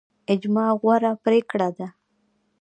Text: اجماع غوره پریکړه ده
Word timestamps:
اجماع 0.33 0.69
غوره 0.81 1.11
پریکړه 1.23 1.69
ده 1.77 1.87